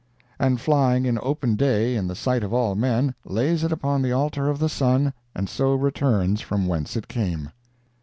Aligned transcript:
And 0.39 0.59
flying 0.59 1.05
in 1.05 1.19
open 1.21 1.55
day 1.55 1.95
in 1.95 2.07
the 2.07 2.15
sight 2.15 2.43
of 2.43 2.51
all 2.51 2.73
men, 2.73 3.13
lays 3.23 3.63
it 3.63 3.71
upon 3.71 4.01
the 4.01 4.11
altar 4.11 4.49
of 4.49 4.57
the 4.57 4.67
sun, 4.67 5.13
and 5.35 5.47
so 5.47 5.75
returns 5.75 6.41
from 6.41 6.65
whence 6.65 6.95
it 6.97 7.07
came. 7.07 7.51